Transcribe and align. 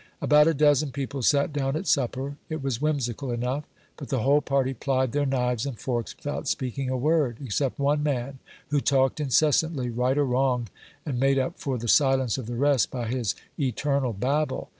About 0.19 0.47
a 0.47 0.55
dozen 0.55 0.89
people 0.91 1.21
sat 1.21 1.53
down 1.53 1.75
at 1.75 1.85
supper. 1.85 2.35
It 2.49 2.63
was 2.63 2.81
whimsical 2.81 3.29
enough; 3.31 3.65
but 3.97 4.09
the 4.09 4.23
whole 4.23 4.41
party 4.41 4.73
plied 4.73 5.11
their 5.11 5.27
knives 5.27 5.63
and 5.63 5.77
forks 5.79 6.15
without 6.17 6.47
speaking 6.47 6.89
a 6.89 6.97
word, 6.97 7.37
ex 7.39 7.57
cept 7.57 7.77
one 7.77 8.01
man, 8.01 8.39
who 8.71 8.81
talked 8.81 9.19
incessantly, 9.19 9.91
right 9.91 10.17
or 10.17 10.25
wrong, 10.25 10.69
and 11.05 11.19
made 11.19 11.37
up 11.37 11.59
for 11.59 11.77
the 11.77 11.87
silence 11.87 12.39
of 12.39 12.47
the 12.47 12.55
rest 12.55 12.89
by 12.89 13.05
his 13.09 13.35
eternal 13.59 14.11
babble. 14.11 14.69